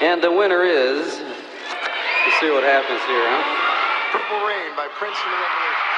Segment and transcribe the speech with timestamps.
[0.00, 1.20] And the winner is.
[1.20, 3.44] Let's see what happens here, huh?
[4.12, 5.90] Purple Rain by Prince and the Revolution.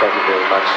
[0.00, 0.68] Thank you very much.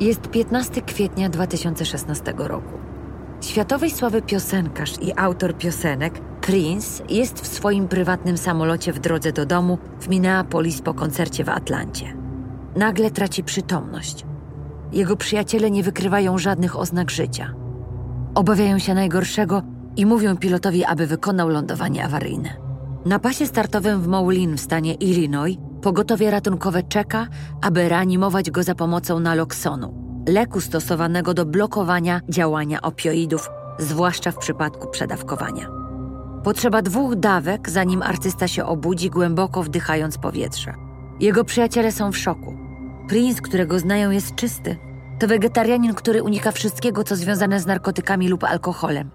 [0.00, 2.93] Jest 15 kwietnia 2016 roku.
[3.54, 9.46] Światowej sławy piosenkarz i autor piosenek Prince jest w swoim prywatnym samolocie w drodze do
[9.46, 12.16] domu w Minneapolis po koncercie w Atlancie.
[12.76, 14.26] Nagle traci przytomność.
[14.92, 17.54] Jego przyjaciele nie wykrywają żadnych oznak życia.
[18.34, 19.62] Obawiają się najgorszego
[19.96, 22.50] i mówią pilotowi, aby wykonał lądowanie awaryjne.
[23.06, 27.26] Na pasie startowym w Moulin w stanie Illinois pogotowie ratunkowe czeka,
[27.62, 34.88] aby reanimować go za pomocą naloksonu, leku stosowanego do blokowania działania opioidów, zwłaszcza w przypadku
[34.88, 35.68] przedawkowania.
[36.44, 40.74] Potrzeba dwóch dawek, zanim artysta się obudzi, głęboko wdychając powietrze.
[41.20, 42.56] Jego przyjaciele są w szoku.
[43.08, 44.76] Prince, którego znają, jest czysty.
[45.18, 49.10] To wegetarianin, który unika wszystkiego, co związane z narkotykami lub alkoholem.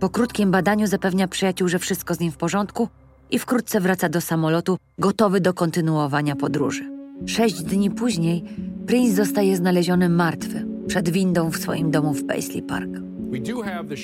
[0.00, 2.88] Po krótkim badaniu zapewnia przyjaciół, że wszystko z nim w porządku
[3.30, 6.96] i wkrótce wraca do samolotu, gotowy do kontynuowania podróży.
[7.26, 8.44] Sześć dni później
[8.86, 12.90] Prince zostaje znaleziony martwy przed windą w swoim domu w Paisley Park.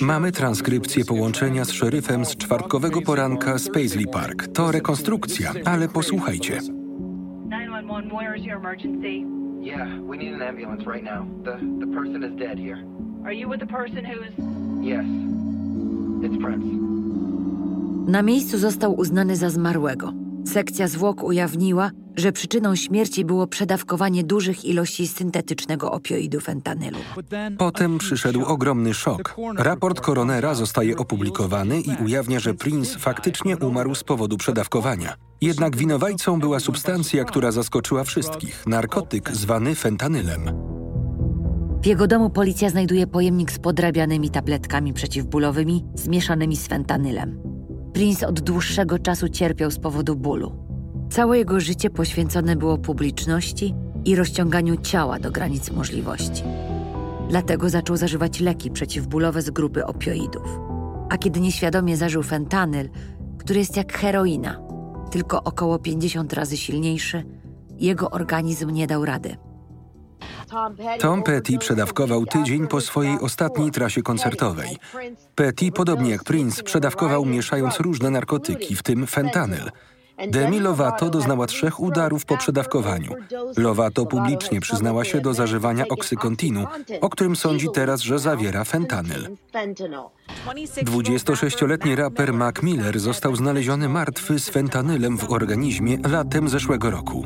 [0.01, 4.47] Mamy transkrypcję połączenia z szeryfem z czwartkowego poranka z Paisley Park.
[4.47, 6.59] To rekonstrukcja, ale posłuchajcie.
[6.61, 9.25] 911, where is your emergency?
[9.61, 11.45] Yeah, we need an ambulance right now.
[11.45, 12.79] The the person is dead here.
[13.25, 14.33] Are you with the person who's.
[14.85, 15.07] Yes.
[16.23, 16.67] It's Prince.
[18.07, 20.13] Na miejscu został uznany za zmarłego.
[20.45, 26.99] Sekcja zwłok ujawniła, że przyczyną śmierci było przedawkowanie dużych ilości syntetycznego opioidu fentanylu.
[27.59, 29.37] Potem przyszedł ogromny szok.
[29.59, 35.15] Raport koronera zostaje opublikowany i ujawnia, że Prince faktycznie umarł z powodu przedawkowania.
[35.41, 40.41] Jednak winowajcą była substancja, która zaskoczyła wszystkich narkotyk zwany fentanylem.
[41.83, 47.41] W jego domu policja znajduje pojemnik z podrabianymi tabletkami przeciwbólowymi zmieszanymi z fentanylem.
[47.93, 50.72] Prince od dłuższego czasu cierpiał z powodu bólu.
[51.13, 53.75] Całe jego życie poświęcone było publiczności
[54.05, 56.43] i rozciąganiu ciała do granic możliwości.
[57.29, 60.61] Dlatego zaczął zażywać leki przeciwbólowe z grupy opioidów.
[61.11, 62.89] A kiedy nieświadomie zażył fentanyl,
[63.39, 64.61] który jest jak heroina,
[65.11, 67.25] tylko około 50 razy silniejszy,
[67.79, 69.37] jego organizm nie dał rady.
[71.01, 74.77] Tom Petty przedawkował tydzień po swojej ostatniej trasie koncertowej.
[75.35, 79.71] Petty, podobnie jak Prince, przedawkował mieszając różne narkotyki, w tym fentanyl.
[80.29, 83.15] Demi Lovato doznała trzech udarów po przedawkowaniu.
[83.57, 86.67] Lovato publicznie przyznała się do zażywania oksykontinu,
[87.01, 89.37] o którym sądzi teraz, że zawiera fentanyl.
[90.85, 97.25] 26-letni raper Mac Miller został znaleziony martwy z fentanylem w organizmie latem zeszłego roku.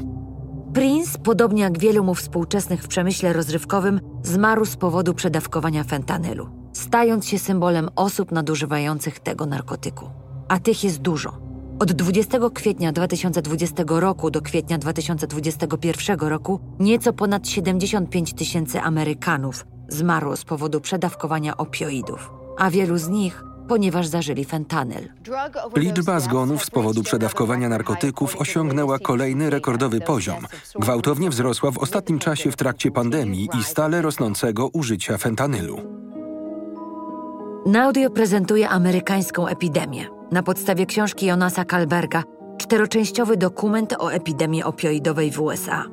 [0.75, 7.27] Prince, podobnie jak wielu mu współczesnych w przemyśle rozrywkowym, zmarł z powodu przedawkowania fentanylu, stając
[7.27, 10.11] się symbolem osób nadużywających tego narkotyku.
[10.49, 11.46] A tych jest dużo.
[11.78, 20.37] Od 20 kwietnia 2020 roku do kwietnia 2021 roku nieco ponad 75 tysięcy Amerykanów zmarło
[20.37, 25.09] z powodu przedawkowania opioidów, a wielu z nich ponieważ zażyli fentanyl.
[25.76, 30.47] Liczba zgonów z powodu przedawkowania narkotyków osiągnęła kolejny rekordowy poziom.
[30.78, 35.81] Gwałtownie wzrosła w ostatnim czasie w trakcie pandemii i stale rosnącego użycia fentanylu.
[37.66, 40.16] Naudio prezentuje amerykańską epidemię.
[40.32, 42.22] Na podstawie książki Jonasa Kalberga
[42.59, 45.84] czteroczęściowy dokument o epidemii opioidowej w USA.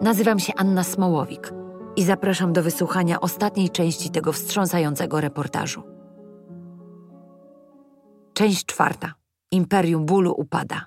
[0.00, 1.52] Nazywam się Anna Smołowik
[1.96, 5.82] i zapraszam do wysłuchania ostatniej części tego wstrząsającego reportażu.
[8.34, 9.12] Część czwarta.
[9.50, 10.86] Imperium bólu upada.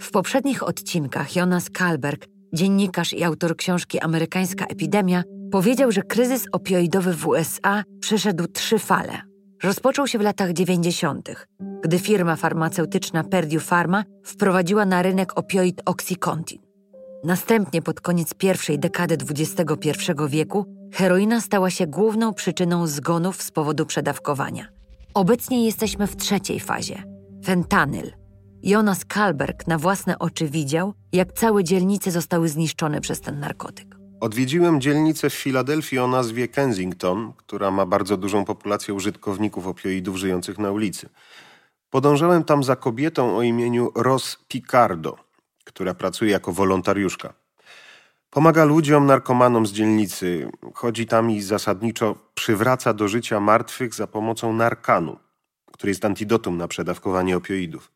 [0.00, 7.14] W poprzednich odcinkach Jonas Kalberg, dziennikarz i autor książki Amerykańska epidemia, powiedział, że kryzys opioidowy
[7.14, 9.33] w USA przeszedł trzy fale.
[9.64, 11.30] Rozpoczął się w latach 90.,
[11.82, 16.58] gdy firma farmaceutyczna Purdue Pharma wprowadziła na rynek opioid Oxycontin.
[17.24, 19.90] Następnie pod koniec pierwszej dekady XXI
[20.28, 24.68] wieku heroina stała się główną przyczyną zgonów z powodu przedawkowania.
[25.14, 27.02] Obecnie jesteśmy w trzeciej fazie
[27.44, 28.12] fentanyl.
[28.62, 34.03] Jonas Kalberg na własne oczy widział, jak całe dzielnice zostały zniszczone przez ten narkotyk.
[34.20, 40.58] Odwiedziłem dzielnicę w Filadelfii o nazwie Kensington, która ma bardzo dużą populację użytkowników opioidów żyjących
[40.58, 41.08] na ulicy.
[41.90, 45.16] Podążałem tam za kobietą o imieniu Ross Picardo,
[45.64, 47.34] która pracuje jako wolontariuszka.
[48.30, 50.50] Pomaga ludziom, narkomanom z dzielnicy.
[50.74, 55.16] Chodzi tam i zasadniczo przywraca do życia martwych za pomocą narkanu,
[55.72, 57.90] który jest antidotum na przedawkowanie opioidów.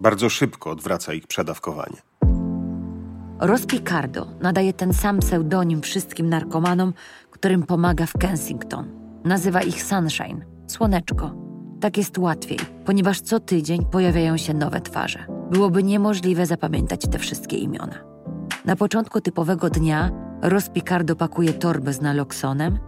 [0.00, 2.09] Bardzo szybko odwraca ich przedawkowanie.
[3.40, 6.92] Ross Picardo nadaje ten sam pseudonim wszystkim narkomanom,
[7.30, 8.88] którym pomaga w Kensington.
[9.24, 11.34] Nazywa ich Sunshine, słoneczko.
[11.80, 15.26] Tak jest łatwiej, ponieważ co tydzień pojawiają się nowe twarze.
[15.50, 17.98] Byłoby niemożliwe zapamiętać te wszystkie imiona.
[18.64, 20.10] Na początku typowego dnia
[20.42, 22.78] Ross Picardo pakuje torbę z naloksonem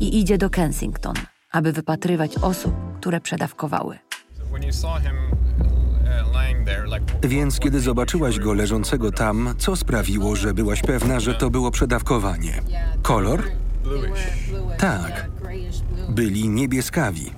[0.00, 1.14] i idzie do Kensington,
[1.52, 3.98] aby wypatrywać osób, które przedawkowały.
[7.22, 12.62] Więc kiedy zobaczyłaś go leżącego tam, co sprawiło, że byłaś pewna, że to było przedawkowanie?
[13.02, 13.42] Kolor?
[14.78, 15.30] Tak.
[16.08, 17.32] Byli niebieskawi.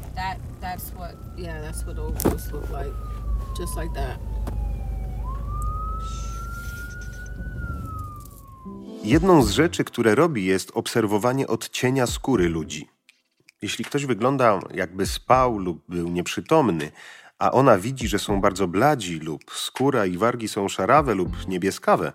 [9.04, 12.88] Jedną z rzeczy, które robi, jest obserwowanie odcienia skóry ludzi.
[13.62, 16.92] Jeśli ktoś wygląda jakby spał lub był nieprzytomny,
[17.38, 22.12] a ona widzi, że są bardzo bladzi lub skóra i wargi są szarawe lub niebieskawe,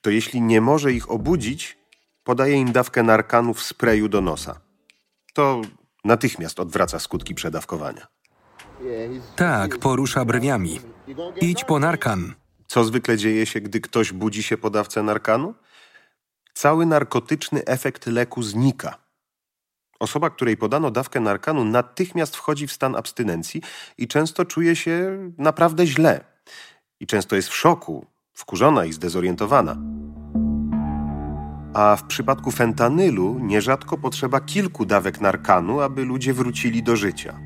[0.00, 1.78] to jeśli nie może ich obudzić,
[2.24, 4.60] podaje im dawkę narkanu w sprayu do nosa.
[5.34, 5.60] To
[6.04, 8.06] natychmiast odwraca skutki przedawkowania.
[9.36, 10.80] Tak, porusza brwiami.
[11.40, 12.34] Idź po narkan.
[12.66, 15.54] Co zwykle dzieje się, gdy ktoś budzi się po dawce narkanu?
[16.54, 19.01] Cały narkotyczny efekt leku znika.
[20.02, 23.62] Osoba, której podano dawkę narkanu, natychmiast wchodzi w stan abstynencji
[23.98, 26.24] i często czuje się naprawdę źle.
[27.00, 29.76] I często jest w szoku, wkurzona i zdezorientowana.
[31.74, 37.40] A w przypadku fentanylu nierzadko potrzeba kilku dawek narkanu, aby ludzie wrócili do życia.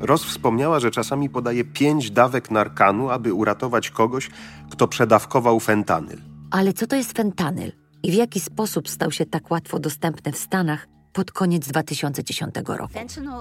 [0.00, 4.30] Ross wspomniała, że czasami podaje pięć dawek narkanu, aby uratować kogoś,
[4.70, 6.18] kto przedawkował fentanyl.
[6.50, 7.72] Ale co to jest fentanyl
[8.02, 12.94] i w jaki sposób stał się tak łatwo dostępny w Stanach pod koniec 2010 roku?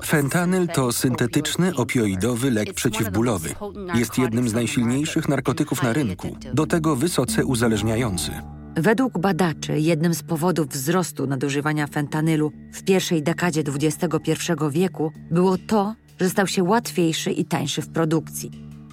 [0.05, 3.55] Fentanyl to syntetyczny opioidowy lek przeciwbólowy.
[3.95, 8.31] Jest jednym z najsilniejszych narkotyków na rynku, do tego wysoce uzależniający.
[8.75, 14.33] Według badaczy jednym z powodów wzrostu nadużywania fentanylu w pierwszej dekadzie XXI
[14.71, 18.51] wieku było to, że stał się łatwiejszy i tańszy w produkcji,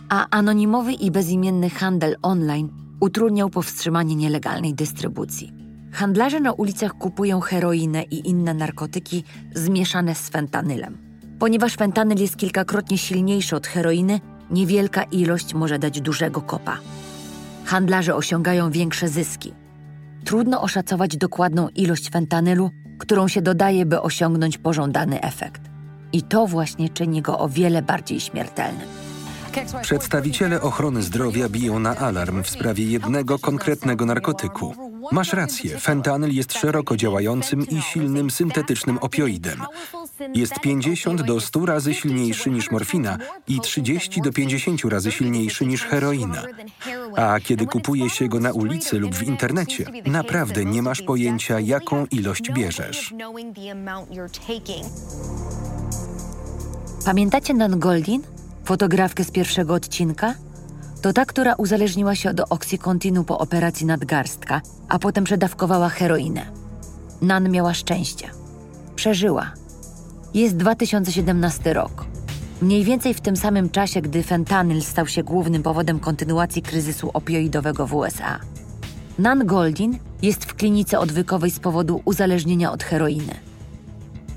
[0.08, 2.68] a anonimowy i bezimienny handel online
[3.00, 5.52] utrudniał powstrzymanie nielegalnej dystrybucji.
[5.94, 9.24] Handlarze na ulicach kupują heroinę i inne narkotyki
[9.54, 10.98] zmieszane z fentanylem.
[11.38, 14.20] Ponieważ fentanyl jest kilkakrotnie silniejszy od heroiny,
[14.50, 16.78] niewielka ilość może dać dużego kopa.
[17.64, 19.52] Handlarze osiągają większe zyski.
[20.24, 25.62] Trudno oszacować dokładną ilość fentanylu, którą się dodaje, by osiągnąć pożądany efekt.
[26.12, 28.88] I to właśnie czyni go o wiele bardziej śmiertelnym.
[29.82, 34.83] Przedstawiciele ochrony zdrowia biją na alarm w sprawie jednego konkretnego narkotyku.
[35.12, 39.62] Masz rację, fentanyl jest szeroko działającym i silnym syntetycznym opioidem.
[40.34, 43.18] Jest 50 do 100 razy silniejszy niż morfina
[43.48, 46.42] i 30 do 50 razy silniejszy niż heroina.
[47.16, 52.06] A kiedy kupuje się go na ulicy lub w internecie, naprawdę nie masz pojęcia, jaką
[52.06, 53.14] ilość bierzesz.
[57.04, 58.22] Pamiętacie Nan Goldin?
[58.64, 60.34] Fotografkę z pierwszego odcinka?
[61.04, 66.46] To ta, która uzależniła się od Oxycontinu po operacji nadgarstka, a potem przedawkowała heroinę.
[67.22, 68.30] Nan miała szczęście.
[68.96, 69.52] Przeżyła.
[70.34, 72.04] Jest 2017 rok.
[72.62, 77.86] Mniej więcej w tym samym czasie, gdy fentanyl stał się głównym powodem kontynuacji kryzysu opioidowego
[77.86, 78.40] w USA.
[79.18, 83.34] Nan Goldin jest w klinice odwykowej z powodu uzależnienia od heroiny.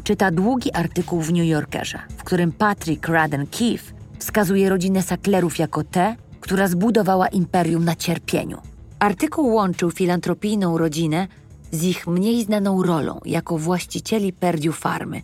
[0.03, 5.83] Czyta długi artykuł w New Yorkerze, w którym Patrick Radden Keefe wskazuje rodzinę Sacklerów jako
[5.83, 6.15] tę,
[6.47, 8.57] która zbudowała imperium na cierpieniu.
[8.99, 11.27] Artykuł łączył filantropijną rodzinę
[11.71, 15.21] z ich mniej znaną rolą jako właścicieli Perdue Farmy,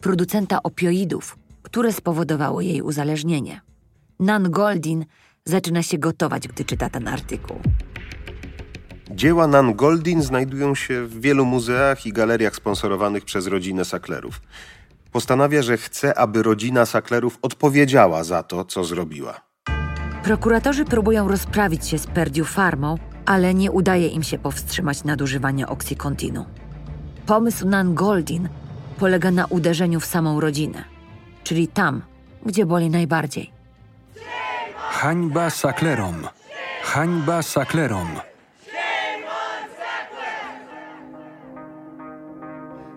[0.00, 3.60] producenta opioidów, które spowodowało jej uzależnienie.
[4.18, 5.04] Nan Goldin
[5.44, 7.56] zaczyna się gotować, gdy czyta ten artykuł.
[9.10, 14.40] Dzieła Nan Goldin znajdują się w wielu muzeach i galeriach sponsorowanych przez rodzinę Sacklerów.
[15.12, 19.49] Postanawia, że chce, aby rodzina Sacklerów odpowiedziała za to, co zrobiła.
[20.22, 26.44] Prokuratorzy próbują rozprawić się z Perdue Farmą, ale nie udaje im się powstrzymać nadużywania Oxycontinu.
[27.26, 28.48] Pomysł Nan Goldin
[28.98, 30.84] polega na uderzeniu w samą rodzinę,
[31.44, 32.02] czyli tam,
[32.46, 33.50] gdzie boli najbardziej.
[34.76, 36.28] Hańba Sacklerom!
[36.82, 38.08] Hańba Sacklerom!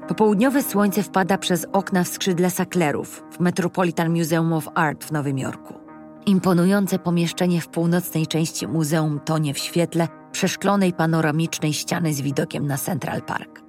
[0.08, 5.38] Popołudniowe słońce wpada przez okna w skrzydle Sacklerów w Metropolitan Museum of Art w Nowym
[5.38, 5.83] Jorku.
[6.26, 12.78] Imponujące pomieszczenie w północnej części muzeum tonie w świetle przeszklonej panoramicznej ściany z widokiem na
[12.78, 13.62] Central Park.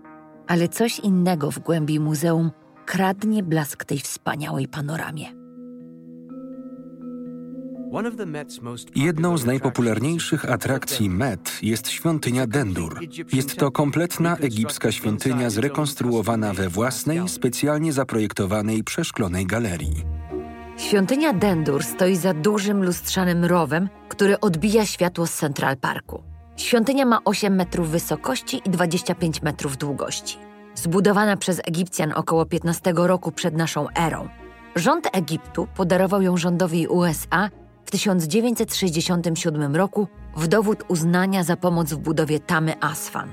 [0.46, 2.50] Ale coś innego w głębi muzeum
[2.86, 5.44] kradnie blask tej wspaniałej panoramie.
[8.94, 13.00] Jedną z najpopularniejszych atrakcji Met jest świątynia Dendur.
[13.32, 20.13] Jest to kompletna egipska świątynia zrekonstruowana we własnej, specjalnie zaprojektowanej przeszklonej galerii.
[20.76, 26.22] Świątynia Dendur stoi za dużym lustrzanym rowem, który odbija światło z Central Parku.
[26.56, 30.38] Świątynia ma 8 metrów wysokości i 25 metrów długości.
[30.74, 34.28] Zbudowana przez Egipcjan około 15 roku przed naszą erą.
[34.76, 37.50] Rząd Egiptu podarował ją rządowi USA
[37.84, 43.28] w 1967 roku w dowód uznania za pomoc w budowie tamy Aswan.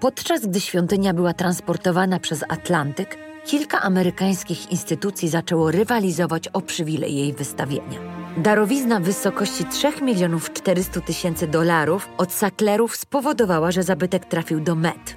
[0.00, 7.32] Podczas gdy świątynia była transportowana przez Atlantyk, kilka amerykańskich instytucji zaczęło rywalizować o przywilej jej
[7.32, 7.98] wystawienia.
[8.36, 14.74] Darowizna w wysokości 3 milionów 400 tysięcy dolarów od saklerów spowodowała, że zabytek trafił do
[14.74, 15.16] Met.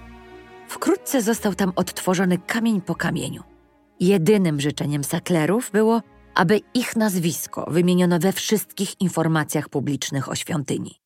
[0.68, 3.44] Wkrótce został tam odtworzony kamień po kamieniu.
[4.00, 6.02] Jedynym życzeniem saklerów było,
[6.36, 11.02] aby ich nazwisko wymieniono we wszystkich informacjach publicznych o świątyni.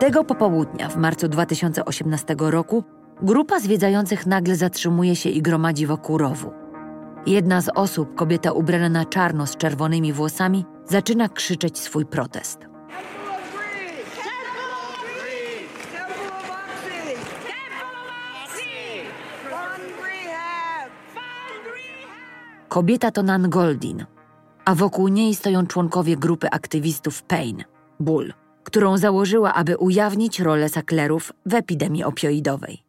[0.00, 2.84] Tego popołudnia, w marcu 2018 roku,
[3.22, 6.52] grupa zwiedzających nagle zatrzymuje się i gromadzi wokół rowu.
[7.26, 12.58] Jedna z osób, kobieta ubrana na czarno z czerwonymi włosami, zaczyna krzyczeć swój protest.
[22.68, 24.06] Kobieta to Nan Goldin,
[24.64, 27.64] a wokół niej stoją członkowie grupy aktywistów Pain,
[28.00, 28.32] Ból,
[28.64, 32.83] którą założyła, aby ujawnić rolę saklerów w epidemii opioidowej.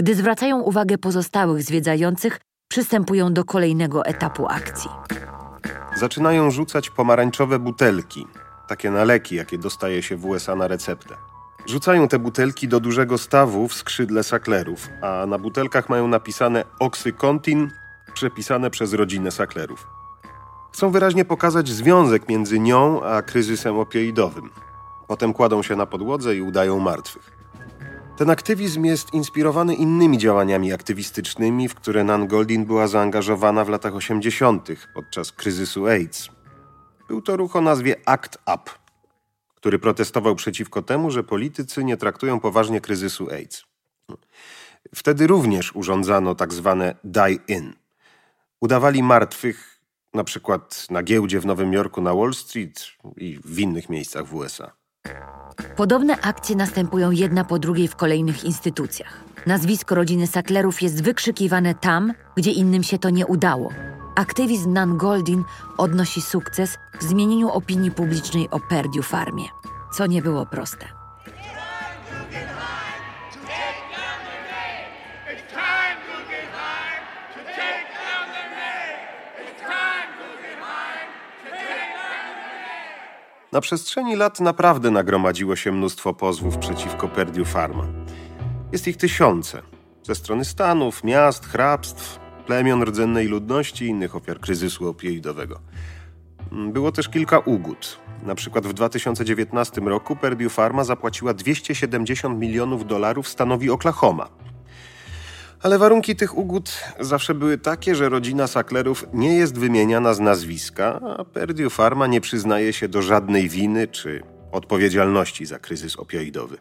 [0.00, 2.40] Gdy zwracają uwagę pozostałych zwiedzających,
[2.70, 4.90] przystępują do kolejnego etapu akcji.
[5.96, 8.26] Zaczynają rzucać pomarańczowe butelki,
[8.68, 11.14] takie na leki, jakie dostaje się w USA na receptę.
[11.66, 17.70] Rzucają te butelki do dużego stawu w skrzydle saklerów, a na butelkach mają napisane Oxycontin,
[18.14, 19.86] przepisane przez rodzinę saklerów.
[20.72, 24.50] Chcą wyraźnie pokazać związek między nią a kryzysem opioidowym.
[25.06, 27.37] Potem kładą się na podłodze i udają martwych.
[28.18, 33.94] Ten aktywizm jest inspirowany innymi działaniami aktywistycznymi, w które Nan Goldin była zaangażowana w latach
[33.94, 34.68] 80.
[34.94, 36.28] podczas kryzysu AIDS.
[37.08, 38.78] Był to ruch o nazwie ACT UP,
[39.54, 43.64] który protestował przeciwko temu, że politycy nie traktują poważnie kryzysu AIDS.
[44.94, 47.74] Wtedy również urządzano tak zwane die-in.
[48.60, 49.80] Udawali martwych,
[50.14, 54.34] na przykład na giełdzie w Nowym Jorku na Wall Street i w innych miejscach w
[54.34, 54.77] USA.
[55.76, 59.20] Podobne akcje następują jedna po drugiej w kolejnych instytucjach.
[59.46, 63.70] Nazwisko rodziny Sacklerów jest wykrzykiwane tam, gdzie innym się to nie udało.
[64.16, 65.44] Aktywizm Nan Goldin
[65.76, 69.44] odnosi sukces w zmienieniu opinii publicznej o Perdue Farmie,
[69.92, 70.97] co nie było proste.
[83.52, 87.84] Na przestrzeni lat naprawdę nagromadziło się mnóstwo pozwów przeciwko Perdue Pharma.
[88.72, 89.62] Jest ich tysiące.
[90.02, 95.60] Ze strony stanów, miast, hrabstw, plemion rdzennej ludności i innych ofiar kryzysu opioidowego.
[96.52, 97.98] Było też kilka ugód.
[98.22, 104.28] Na przykład w 2019 roku Perdue Pharma zapłaciła 270 milionów dolarów stanowi Oklahoma,
[105.62, 111.00] ale warunki tych ugód zawsze były takie, że rodzina Saklerów nie jest wymieniana z nazwiska,
[111.18, 114.22] a Perdue Pharma nie przyznaje się do żadnej winy czy
[114.52, 116.56] odpowiedzialności za kryzys opioidowy.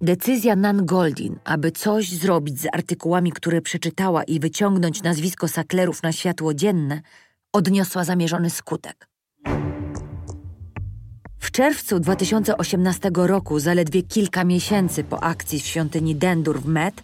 [0.00, 6.12] Decyzja Nan Goldin, aby coś zrobić z artykułami, które przeczytała i wyciągnąć nazwisko Saklerów na
[6.12, 7.00] światło dzienne,
[7.52, 9.08] odniosła zamierzony skutek.
[11.38, 16.94] W czerwcu 2018 roku, zaledwie kilka miesięcy po akcji w świątyni Dendur w Met,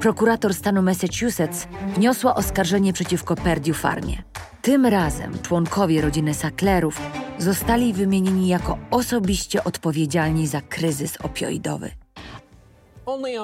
[0.00, 4.22] prokurator stanu Massachusetts wniosła oskarżenie przeciwko Perdue Farmie.
[4.62, 7.00] Tym razem członkowie rodziny Sacklerów
[7.38, 12.03] zostali wymienieni jako osobiście odpowiedzialni za kryzys opioidowy.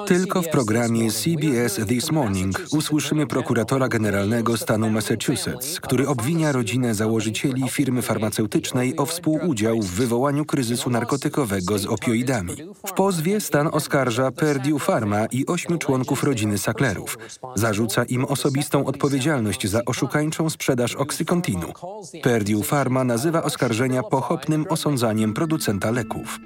[0.07, 7.69] Tylko w programie CBS This Morning usłyszymy prokuratora generalnego stanu Massachusetts, który obwinia rodzinę założycieli
[7.69, 12.53] firmy farmaceutycznej o współudział w wywołaniu kryzysu narkotykowego z opioidami.
[12.87, 17.17] W pozwie stan oskarża Perdue Pharma i ośmiu członków rodziny Sacklerów.
[17.55, 21.73] Zarzuca im osobistą odpowiedzialność za oszukańczą sprzedaż oksykontinu.
[22.23, 26.39] Perdue Pharma nazywa oskarżenia pochopnym osądzaniem producenta leków.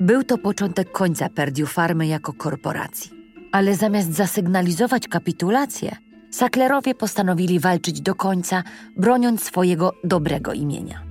[0.00, 3.10] Był to początek końca Perdue Farmy jako korporacji.
[3.52, 5.96] Ale zamiast zasygnalizować kapitulację,
[6.30, 8.62] Saklerowie postanowili walczyć do końca,
[8.96, 11.02] broniąc swojego dobrego imienia.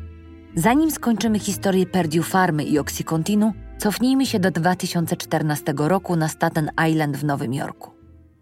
[0.56, 7.18] Zanim skończymy historię Perdue Farmy i Oxycontinu, Cofnijmy się do 2014 roku na Staten Island
[7.18, 7.92] w Nowym Jorku.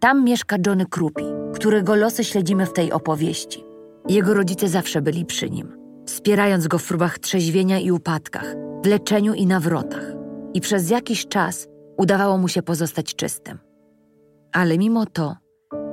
[0.00, 3.64] Tam mieszka Johnny Krupi, którego losy śledzimy w tej opowieści.
[4.08, 9.34] Jego rodzice zawsze byli przy nim, wspierając go w próbach trzeźwienia i upadkach, w leczeniu
[9.34, 10.21] i nawrotach.
[10.54, 13.58] I przez jakiś czas udawało mu się pozostać czystym.
[14.52, 15.36] Ale mimo to,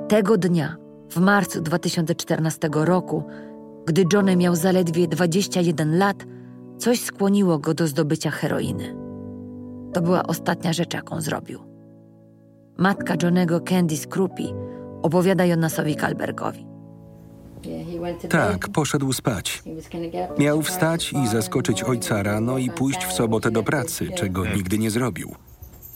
[0.08, 0.76] tego dnia,
[1.10, 3.24] w marcu 2014 roku,
[3.86, 6.26] gdy Johnny miał zaledwie 21 lat,
[6.78, 8.96] coś skłoniło go do zdobycia heroiny.
[9.94, 11.60] To była ostatnia rzecz, jaką zrobił.
[12.78, 14.54] Matka Johnego Candice Krupi
[15.02, 16.69] opowiada Jonasowi Kalbergowi.
[18.30, 19.64] Tak, poszedł spać.
[20.38, 24.92] Miał wstać i zaskoczyć ojca rano i pójść w sobotę do pracy, czego nigdy nie
[24.92, 25.36] zrobił.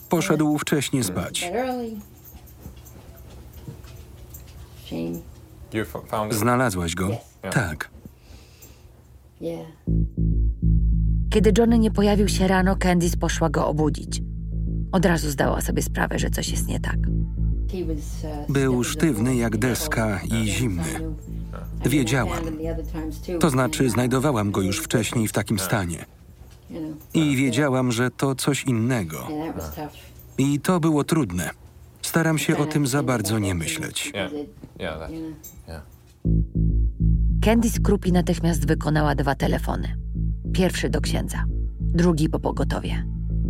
[0.09, 1.51] Poszedł wcześnie spać.
[6.29, 7.09] Znalazłaś go?
[7.51, 7.89] Tak.
[11.29, 14.21] Kiedy Johnny nie pojawił się rano, Candice poszła go obudzić.
[14.91, 16.97] Od razu zdała sobie sprawę, że coś jest nie tak.
[18.49, 21.13] Był sztywny jak deska i zimny.
[21.85, 22.39] Wiedziałam.
[23.39, 26.05] To znaczy, znajdowałam go już wcześniej w takim stanie.
[27.13, 29.27] I wiedziałam, że to coś innego.
[30.37, 31.49] I to było trudne.
[32.01, 34.13] Staram się o tym za bardzo nie myśleć.
[37.45, 39.97] Candice Krupi natychmiast wykonała dwa telefony.
[40.53, 41.45] Pierwszy do księdza,
[41.79, 43.05] drugi po pogotowie.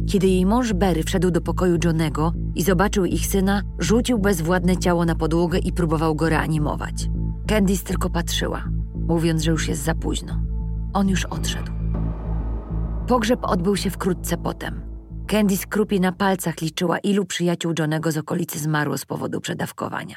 [0.09, 5.05] Kiedy jej mąż Barry wszedł do pokoju Johnego i zobaczył ich syna, rzucił bezwładne ciało
[5.05, 7.09] na podłogę i próbował go reanimować.
[7.49, 8.63] Candice tylko patrzyła,
[8.95, 10.41] mówiąc, że już jest za późno.
[10.93, 11.71] On już odszedł.
[13.07, 14.81] Pogrzeb odbył się wkrótce potem.
[15.27, 20.15] Candice Krupi na palcach liczyła, ilu przyjaciół Johnego z okolicy zmarło z powodu przedawkowania.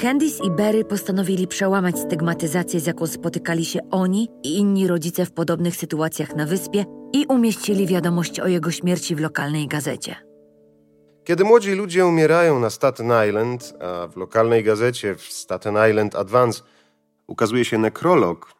[0.00, 5.32] Candice i Barry postanowili przełamać stygmatyzację, z jaką spotykali się oni i inni rodzice w
[5.32, 10.29] podobnych sytuacjach na wyspie i umieścili wiadomość o jego śmierci w lokalnej gazecie.
[11.24, 16.62] Kiedy młodzi ludzie umierają na Staten Island, a w lokalnej gazecie w Staten Island Advance
[17.26, 18.54] ukazuje się nekrolog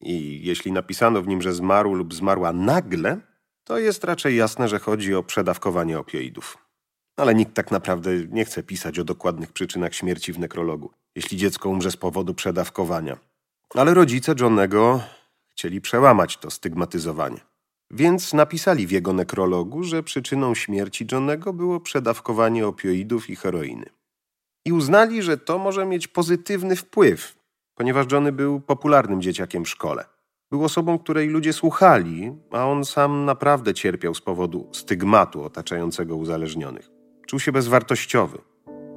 [0.00, 3.20] i jeśli napisano w nim, że zmarł lub zmarła nagle,
[3.64, 6.58] to jest raczej jasne, że chodzi o przedawkowanie opioidów.
[7.16, 11.68] Ale nikt tak naprawdę nie chce pisać o dokładnych przyczynach śmierci w nekrologu, jeśli dziecko
[11.68, 13.18] umrze z powodu przedawkowania.
[13.74, 15.00] Ale rodzice Johnego
[15.50, 17.53] chcieli przełamać to stygmatyzowanie.
[17.90, 23.86] Więc napisali w jego nekrologu, że przyczyną śmierci Johnego było przedawkowanie opioidów i heroiny.
[24.64, 27.38] I uznali, że to może mieć pozytywny wpływ,
[27.74, 30.04] ponieważ Johnny był popularnym dzieciakiem w szkole.
[30.50, 36.90] Był osobą, której ludzie słuchali, a on sam naprawdę cierpiał z powodu stygmatu otaczającego uzależnionych.
[37.26, 38.38] Czuł się bezwartościowy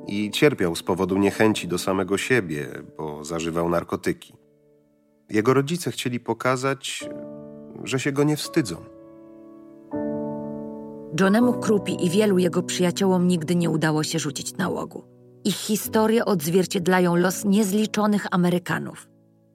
[0.07, 4.33] i cierpiał z powodu niechęci do samego siebie, bo zażywał narkotyki.
[5.29, 7.09] Jego rodzice chcieli pokazać,
[7.87, 8.75] że się go nie wstydzą.
[11.19, 15.03] Johnemu Krupi i wielu jego przyjaciołom nigdy nie udało się rzucić nałogu.
[15.43, 19.07] Ich historie odzwierciedlają los niezliczonych Amerykanów.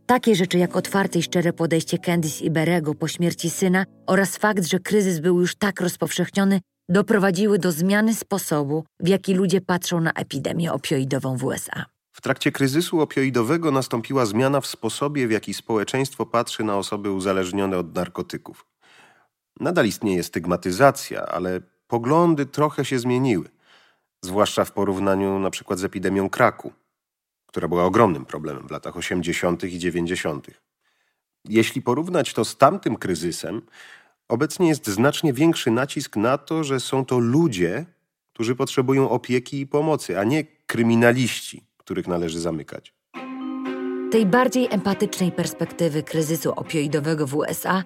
[0.07, 4.65] Takie rzeczy jak otwarte i szczere podejście Candice i Berego po śmierci syna oraz fakt,
[4.65, 10.13] że kryzys był już tak rozpowszechniony, doprowadziły do zmiany sposobu, w jaki ludzie patrzą na
[10.13, 11.85] epidemię opioidową w USA.
[12.13, 17.79] W trakcie kryzysu opioidowego nastąpiła zmiana w sposobie, w jaki społeczeństwo patrzy na osoby uzależnione
[17.79, 18.67] od narkotyków.
[19.61, 23.49] Nadal istnieje stygmatyzacja, ale poglądy trochę się zmieniły,
[24.23, 26.73] zwłaszcza w porównaniu na przykład z epidemią kraku,
[27.47, 29.65] która była ogromnym problemem w latach 80.
[29.65, 30.47] i 90.
[31.45, 33.63] Jeśli porównać to z tamtym kryzysem,
[34.29, 37.87] obecnie jest znacznie większy nacisk na to, że są to ludzie,
[38.33, 42.95] którzy potrzebują opieki i pomocy, a nie kryminaliści, których należy zamykać.
[44.13, 47.85] Tej bardziej empatycznej perspektywy kryzysu opioidowego w USA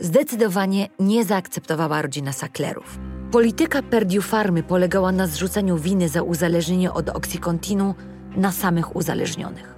[0.00, 2.98] zdecydowanie nie zaakceptowała rodzina Sacklerów.
[3.32, 7.94] Polityka Perdue Farmy polegała na zrzuceniu winy za uzależnienie od oksykontinu
[8.36, 9.74] na samych uzależnionych.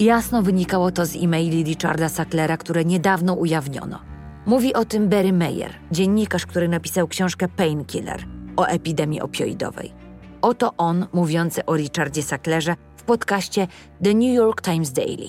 [0.00, 3.98] Jasno wynikało to z e-maili Richarda Sacklera, które niedawno ujawniono.
[4.46, 10.03] Mówi o tym Barry Mayer, dziennikarz, który napisał książkę Painkiller o epidemii opioidowej.
[10.44, 13.66] Oto on mówiący o Richardzie Sacklerze w podcaście
[14.02, 15.28] The New York Times Daily.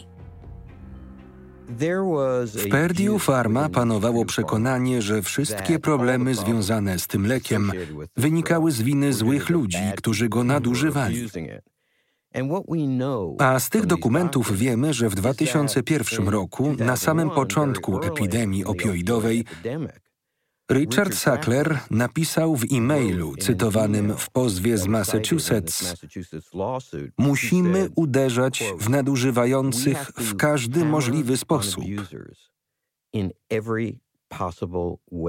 [2.45, 7.71] W Perdue Pharma panowało przekonanie, że wszystkie problemy związane z tym lekiem
[8.17, 11.27] wynikały z winy złych ludzi, którzy go nadużywali.
[13.39, 19.45] A z tych dokumentów wiemy, że w 2001 roku, na samym początku epidemii opioidowej,
[20.71, 25.95] Richard Sackler napisał w e-mailu cytowanym w pozwie z Massachusetts
[27.17, 31.83] Musimy uderzać w nadużywających w każdy możliwy sposób.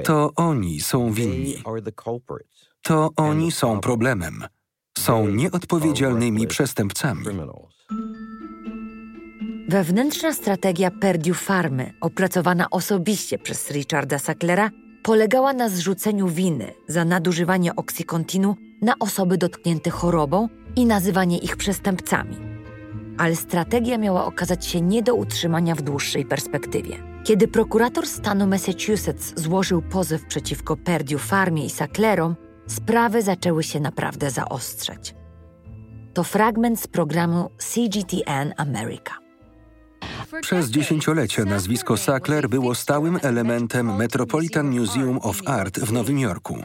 [0.05, 1.63] To oni są winni.
[2.83, 4.45] To oni są problemem.
[4.99, 7.25] Są nieodpowiedzialnymi przestępcami.
[9.69, 14.71] Wewnętrzna strategia Perdue Farmy, opracowana osobiście przez Richarda Sacklera,
[15.07, 22.37] polegała na zrzuceniu winy za nadużywanie oksykontinu na osoby dotknięte chorobą i nazywanie ich przestępcami.
[23.19, 26.97] Ale strategia miała okazać się nie do utrzymania w dłuższej perspektywie.
[27.25, 34.31] Kiedy prokurator stanu Massachusetts złożył pozew przeciwko Perdue Farmie i Sacklerom, sprawy zaczęły się naprawdę
[34.31, 35.15] zaostrzać.
[36.15, 39.26] To fragment z programu CGTN America.
[40.41, 46.59] Przez dziesięciolecia nazwisko Sackler było stałym elementem Metropolitan Museum of Art w Nowym Jorku.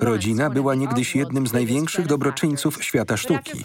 [0.00, 3.64] Rodzina była niegdyś jednym z największych dobroczyńców świata sztuki,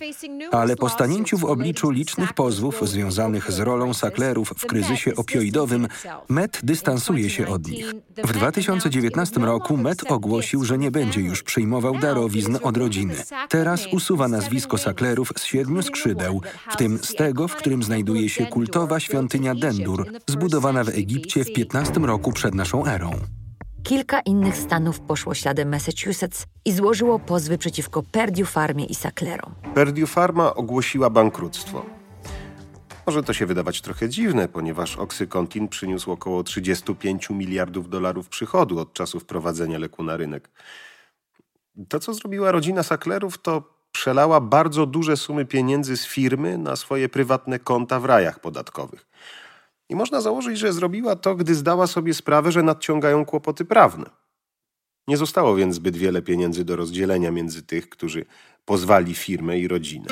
[0.51, 5.87] ale po stanięciu w obliczu licznych pozwów związanych z rolą Sacklerów w kryzysie opioidowym,
[6.29, 7.93] Met dystansuje się od nich.
[8.23, 13.15] W 2019 roku Met ogłosił, że nie będzie już przyjmował darowizn od rodziny.
[13.49, 18.45] Teraz usuwa nazwisko Sacklerów z siedmiu skrzydeł, w tym z tego, w którym znajduje się
[18.45, 19.22] kultowa świątynia
[19.55, 23.11] Dendur, zbudowana w Egipcie w XV roku przed naszą erą.
[23.83, 29.55] Kilka innych stanów poszło śladem Massachusetts i złożyło pozwy przeciwko Perdue Farmie i Sacklerom.
[29.73, 31.85] Perdue Pharma ogłosiła bankructwo.
[33.05, 38.93] Może to się wydawać trochę dziwne, ponieważ Oxycontin przyniósł około 35 miliardów dolarów przychodu od
[38.93, 40.49] czasu wprowadzenia leku na rynek.
[41.89, 43.72] To, co zrobiła rodzina Sacklerów, to
[44.03, 49.07] przelała bardzo duże sumy pieniędzy z firmy na swoje prywatne konta w rajach podatkowych.
[49.89, 54.05] I można założyć, że zrobiła to, gdy zdała sobie sprawę, że nadciągają kłopoty prawne.
[55.07, 58.25] Nie zostało więc zbyt wiele pieniędzy do rozdzielenia między tych, którzy
[58.65, 60.07] pozwali firmę i rodzinę.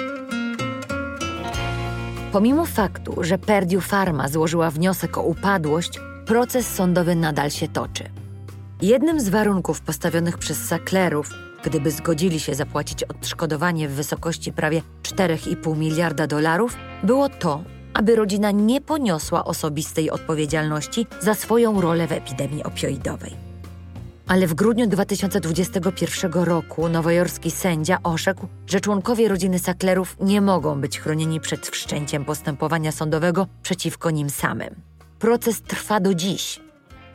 [2.31, 8.03] Pomimo faktu, że Perdue Pharma złożyła wniosek o upadłość, proces sądowy nadal się toczy.
[8.81, 15.77] Jednym z warunków postawionych przez Sacklerów Gdyby zgodzili się zapłacić odszkodowanie w wysokości prawie 4,5
[15.77, 22.63] miliarda dolarów, było to, aby rodzina nie poniosła osobistej odpowiedzialności za swoją rolę w epidemii
[22.63, 23.51] opioidowej.
[24.27, 30.99] Ale w grudniu 2021 roku nowojorski sędzia orzekł, że członkowie rodziny Sacklerów nie mogą być
[30.99, 34.75] chronieni przed wszczęciem postępowania sądowego przeciwko nim samym.
[35.19, 36.59] Proces trwa do dziś,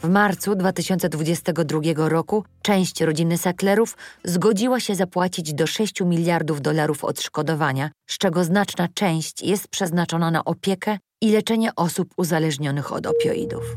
[0.07, 7.91] w marcu 2022 roku część rodziny Sacklerów zgodziła się zapłacić do 6 miliardów dolarów odszkodowania,
[8.07, 13.77] z czego znaczna część jest przeznaczona na opiekę i leczenie osób uzależnionych od opioidów.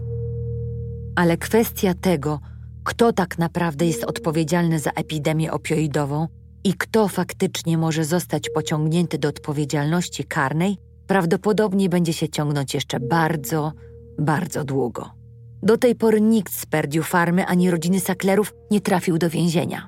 [1.15, 2.39] Ale kwestia tego,
[2.83, 6.27] kto tak naprawdę jest odpowiedzialny za epidemię opioidową
[6.63, 13.71] i kto faktycznie może zostać pociągnięty do odpowiedzialności karnej, prawdopodobnie będzie się ciągnąć jeszcze bardzo,
[14.19, 15.18] bardzo długo.
[15.63, 19.87] Do tej pory nikt z Perdue Farmy ani rodziny Sacklerów nie trafił do więzienia.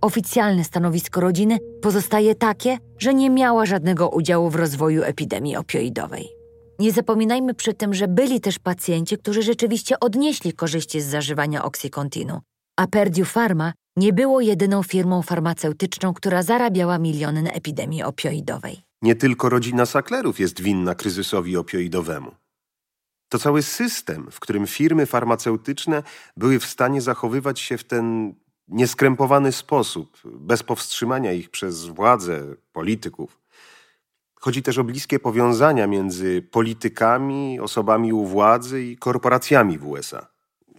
[0.00, 6.28] Oficjalne stanowisko rodziny pozostaje takie, że nie miała żadnego udziału w rozwoju epidemii opioidowej.
[6.78, 12.40] Nie zapominajmy przy tym, że byli też pacjenci, którzy rzeczywiście odnieśli korzyści z zażywania oksykontinu,
[12.76, 18.78] a Perdue Pharma nie było jedyną firmą farmaceutyczną, która zarabiała miliony na epidemii opioidowej.
[19.02, 22.30] Nie tylko rodzina Sacklerów jest winna kryzysowi opioidowemu.
[23.28, 26.02] To cały system, w którym firmy farmaceutyczne
[26.36, 28.34] były w stanie zachowywać się w ten
[28.68, 33.38] nieskrępowany sposób, bez powstrzymania ich przez władze, polityków.
[34.34, 40.26] Chodzi też o bliskie powiązania między politykami, osobami u władzy i korporacjami w USA.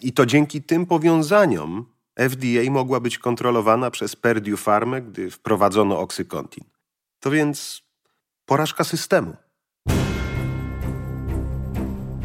[0.02, 1.86] I to dzięki tym powiązaniom
[2.30, 6.64] FDA mogła być kontrolowana przez Perdue Pharma, gdy wprowadzono Oxycontin.
[7.20, 7.82] To więc
[8.46, 9.36] porażka systemu.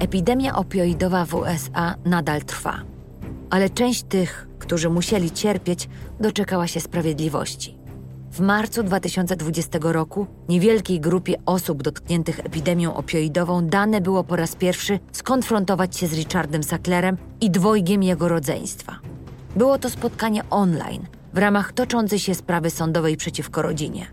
[0.02, 2.80] Epidemia opioidowa w USA nadal trwa,
[3.50, 5.88] ale część tych, którzy musieli cierpieć,
[6.20, 7.78] doczekała się sprawiedliwości.
[8.32, 14.98] W marcu 2020 roku niewielkiej grupie osób dotkniętych epidemią opioidową dane było po raz pierwszy
[15.12, 18.98] skonfrontować się z Richardem Sacklerem i dwojgiem jego rodzeństwa.
[19.56, 24.06] Było to spotkanie online w ramach toczącej się sprawy sądowej przeciwko rodzinie.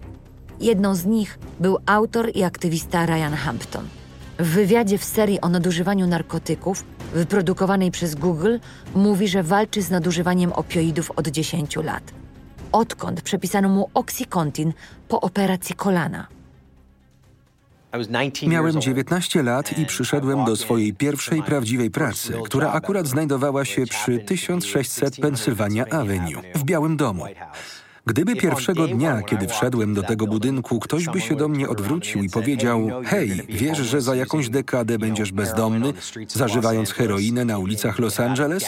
[0.60, 3.88] Jedną z nich był autor i aktywista Ryan Hampton–
[4.40, 8.58] w wywiadzie w serii o nadużywaniu narkotyków, wyprodukowanej przez Google,
[8.96, 12.04] mówi, że walczy z nadużywaniem opioidów od 10 lat.
[12.72, 14.74] Odkąd przepisano mu Oxycontin
[15.08, 16.28] po operacji kolana.
[18.48, 24.20] Miałem 19 lat i przyszedłem do swojej pierwszej prawdziwej pracy, która akurat znajdowała się przy
[24.20, 27.26] 1600 Pennsylvania Avenue w Białym Domu.
[28.10, 32.30] Gdyby pierwszego dnia, kiedy wszedłem do tego budynku, ktoś by się do mnie odwrócił i
[32.30, 35.94] powiedział: Hej, wiesz, że za jakąś dekadę będziesz bezdomny,
[36.28, 38.66] zażywając heroinę na ulicach Los Angeles?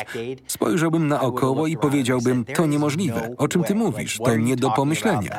[0.48, 3.36] Spojrzałbym naokoło i powiedziałbym: To niemożliwe.
[3.38, 4.18] O czym ty mówisz?
[4.18, 5.32] To nie do pomyślenia.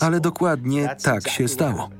[0.00, 1.90] Ale dokładnie tak się stało.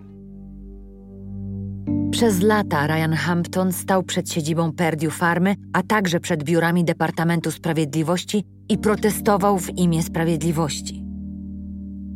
[2.11, 8.45] Przez lata Ryan Hampton stał przed siedzibą Perdue Farmy, a także przed biurami Departamentu Sprawiedliwości
[8.69, 11.06] i protestował w imię sprawiedliwości.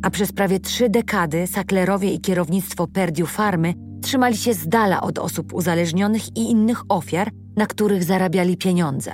[0.01, 5.19] A przez prawie trzy dekady Saklerowie i kierownictwo Perdue Farmy trzymali się z dala od
[5.19, 9.11] osób uzależnionych i innych ofiar, na których zarabiali pieniądze.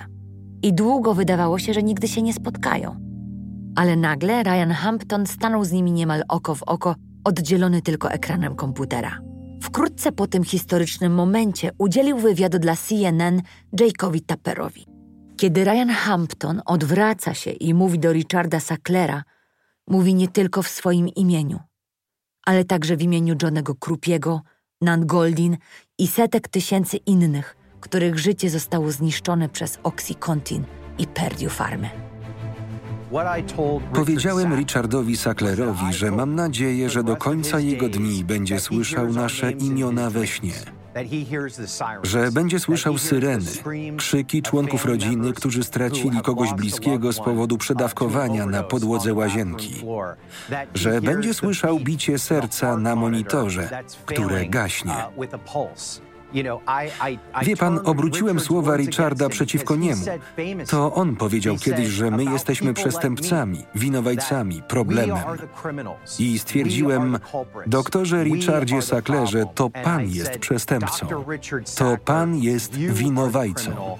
[0.63, 2.95] I długo wydawało się, że nigdy się nie spotkają.
[3.75, 9.19] Ale nagle Ryan Hampton stanął z nimi niemal oko w oko, oddzielony tylko ekranem komputera.
[9.61, 13.41] Wkrótce po tym historycznym momencie udzielił wywiadu dla CNN
[13.81, 14.85] Jake'owi Tapperowi.
[15.37, 19.23] Kiedy Ryan Hampton odwraca się i mówi do Richarda Sacklera,
[19.87, 21.59] mówi nie tylko w swoim imieniu,
[22.45, 24.41] ale także w imieniu Johnego Krupiego,
[24.81, 25.57] Nan Goldin
[25.97, 30.63] i setek tysięcy innych, których życie zostało zniszczone przez Oxycontin
[30.97, 31.89] i Perdue Farmy.
[33.93, 40.09] Powiedziałem Richardowi Sacklerowi, że mam nadzieję, że do końca jego dni będzie słyszał nasze imiona
[40.09, 40.76] we śnie.
[42.03, 43.51] Że będzie słyszał syreny,
[43.97, 49.85] krzyki członków rodziny, którzy stracili kogoś bliskiego z powodu przedawkowania na podłodze łazienki.
[50.73, 53.69] Że będzie słyszał bicie serca na monitorze,
[54.05, 54.93] które gaśnie.
[57.43, 60.05] Wie pan, obróciłem słowa Richarda przeciwko niemu.
[60.69, 65.17] To on powiedział kiedyś, że my jesteśmy przestępcami, winowajcami, problemem.
[66.19, 67.19] I stwierdziłem,
[67.67, 71.07] doktorze Richardzie Sacklerze, to pan jest przestępcą.
[71.77, 73.97] To pan jest winowajcą.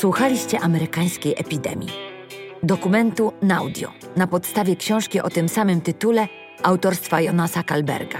[0.00, 1.88] Słuchaliście amerykańskiej epidemii.
[2.62, 6.28] Dokumentu Naudio na podstawie książki o tym samym tytule
[6.62, 8.18] autorstwa Jonasa Kalberga.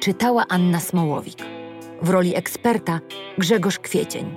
[0.00, 1.38] Czytała Anna Smołowik.
[2.02, 3.00] W roli eksperta
[3.38, 4.34] Grzegorz Kwiecień.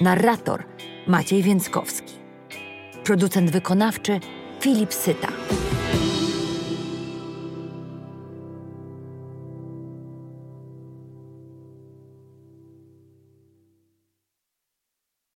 [0.00, 0.64] Narrator
[1.06, 2.14] Maciej Więckowski.
[3.04, 4.20] Producent wykonawczy
[4.60, 5.28] Filip Syta.